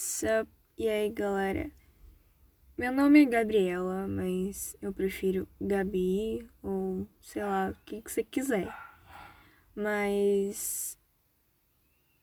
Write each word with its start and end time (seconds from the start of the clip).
Sup? 0.00 0.48
E 0.78 0.88
aí, 0.88 1.10
galera? 1.10 1.72
Meu 2.76 2.92
nome 2.92 3.22
é 3.22 3.24
Gabriela, 3.24 4.06
mas 4.06 4.76
eu 4.80 4.92
prefiro 4.92 5.48
Gabi 5.60 6.48
ou 6.62 7.04
sei 7.20 7.42
lá, 7.42 7.70
o 7.70 7.84
que, 7.84 8.00
que 8.00 8.12
você 8.12 8.22
quiser. 8.22 8.72
Mas 9.74 10.96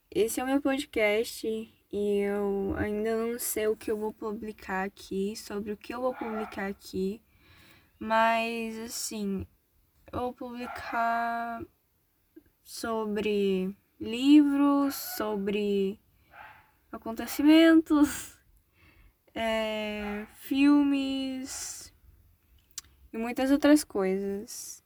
esse 0.10 0.40
é 0.40 0.44
o 0.46 0.48
meu 0.48 0.62
podcast 0.62 1.46
e 1.92 2.20
eu 2.22 2.74
ainda 2.78 3.14
não 3.18 3.38
sei 3.38 3.68
o 3.68 3.76
que 3.76 3.92
eu 3.92 3.98
vou 3.98 4.14
publicar 4.14 4.86
aqui, 4.86 5.36
sobre 5.36 5.74
o 5.74 5.78
que 5.78 5.94
eu 5.94 6.00
vou 6.00 6.16
publicar 6.16 6.68
aqui. 6.68 7.22
Mas 8.00 8.80
assim, 8.80 9.46
eu 10.14 10.20
vou 10.22 10.34
publicar 10.34 11.62
sobre 12.64 13.76
livros, 14.00 14.96
sobre 14.96 16.00
acontecimentos, 16.96 18.38
é, 19.34 20.26
filmes 20.40 21.94
e 23.12 23.18
muitas 23.18 23.52
outras 23.52 23.84
coisas. 23.84 24.84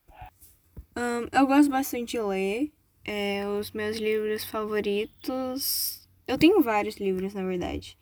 Um, 0.95 1.27
eu 1.31 1.47
gosto 1.47 1.69
bastante 1.69 2.11
de 2.11 2.21
ler. 2.21 2.71
É, 3.05 3.47
os 3.47 3.71
meus 3.71 3.97
livros 3.97 4.43
favoritos. 4.43 6.07
Eu 6.27 6.37
tenho 6.37 6.61
vários 6.61 6.97
livros, 6.97 7.33
na 7.33 7.43
verdade. 7.43 7.97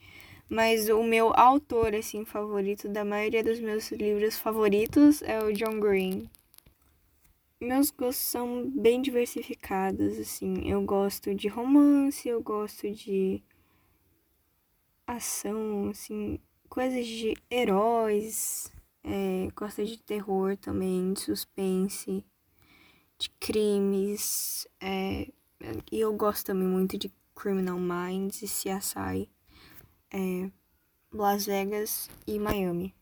Mas 0.50 0.90
o 0.90 1.04
meu 1.04 1.32
autor, 1.34 1.94
assim, 1.94 2.26
favorito 2.26 2.90
da 2.90 3.06
maioria 3.06 3.44
dos 3.44 3.60
meus 3.60 3.92
livros 3.92 4.38
favoritos 4.38 5.22
é 5.22 5.40
o 5.40 5.54
John 5.54 5.80
Green. 5.80 6.30
Meus 7.60 7.90
gostos 7.90 8.26
são 8.26 8.70
bem 8.70 9.02
diversificados, 9.02 10.18
assim. 10.20 10.70
Eu 10.70 10.82
gosto 10.84 11.34
de 11.36 11.48
romance, 11.48 12.28
eu 12.28 12.42
gosto 12.42 12.90
de 12.92 13.44
ação, 15.18 15.90
assim, 15.90 16.40
coisas 16.70 17.06
de 17.06 17.36
heróis. 17.50 18.72
É, 19.04 19.50
gosto 19.56 19.86
de 19.86 19.98
terror 19.98 20.58
também, 20.58 21.14
de 21.14 21.22
suspense, 21.22 22.26
de 23.18 23.30
crimes. 23.40 24.68
É, 24.82 25.28
e 25.92 26.00
eu 26.00 26.14
gosto 26.14 26.48
também 26.48 26.68
muito 26.68 26.98
de 26.98 27.12
Criminal 27.36 27.80
Minds 27.80 28.42
e 28.42 28.46
CSI. 28.46 29.30
É, 30.12 30.50
Las 31.12 31.46
Vegas 31.46 32.10
e 32.26 32.40
Miami. 32.40 32.94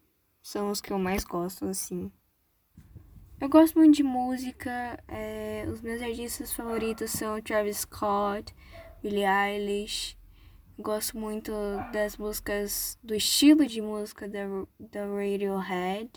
São 0.42 0.70
os 0.70 0.80
que 0.80 0.94
eu 0.94 1.00
mais 1.00 1.24
gosto, 1.24 1.66
assim. 1.66 2.12
Eu 3.42 3.50
gosto 3.50 3.78
muito 3.78 3.96
de 3.96 4.04
música. 4.04 5.04
É, 5.08 5.66
os 5.68 5.82
meus 5.82 6.02
artistas 6.02 6.54
favoritos 6.54 7.12
são 7.12 7.42
Travis 7.42 7.80
Scott, 7.80 8.56
Billie 9.02 9.26
Eilish. 9.26 10.18
Gosto 10.78 11.18
muito 11.18 11.52
das 11.94 12.18
músicas, 12.18 13.00
do 13.02 13.16
estilo 13.16 13.66
de 13.66 13.82
música 13.82 14.28
da, 14.28 14.46
da 14.78 15.06
Radiohead. 15.06 16.12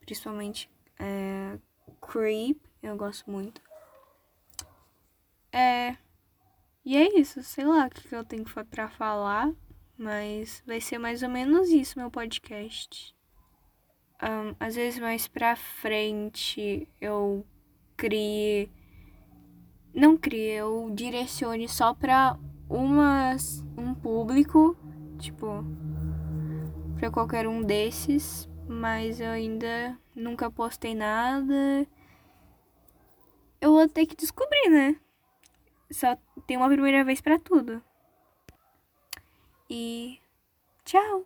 Principalmente 0.00 0.70
é, 0.98 1.58
Creep, 2.00 2.58
eu 2.82 2.96
gosto 2.96 3.30
muito. 3.30 3.60
É. 5.52 5.96
E 6.84 6.96
é 6.96 7.18
isso, 7.18 7.42
sei 7.42 7.64
lá 7.64 7.86
o 7.86 7.90
que 7.90 8.14
eu 8.14 8.24
tenho 8.24 8.44
pra 8.70 8.88
falar. 8.88 9.52
Mas 9.96 10.62
vai 10.66 10.80
ser 10.80 10.98
mais 10.98 11.22
ou 11.22 11.28
menos 11.28 11.68
isso 11.68 11.98
meu 11.98 12.10
podcast. 12.10 13.14
Um, 14.22 14.56
às 14.58 14.74
vezes 14.74 14.98
mais 14.98 15.28
pra 15.28 15.54
frente 15.56 16.88
eu 17.00 17.46
crie. 17.96 18.70
Não 19.94 20.16
crie, 20.16 20.52
eu 20.52 20.90
direcione 20.92 21.68
só 21.68 21.94
pra 21.94 22.36
umas, 22.68 23.64
um 23.76 23.94
público, 23.94 24.76
tipo, 25.18 25.64
pra 26.98 27.10
qualquer 27.10 27.46
um 27.46 27.62
desses, 27.62 28.48
mas 28.68 29.20
eu 29.20 29.30
ainda 29.30 29.98
nunca 30.14 30.50
postei 30.50 30.94
nada. 30.94 31.86
Eu 33.60 33.72
vou 33.72 33.88
ter 33.88 34.06
que 34.06 34.16
descobrir, 34.16 34.68
né? 34.70 34.96
Só 35.90 36.16
tem 36.46 36.56
uma 36.56 36.68
primeira 36.68 37.04
vez 37.04 37.20
para 37.20 37.38
tudo. 37.38 37.82
E 39.68 40.18
tchau! 40.84 41.24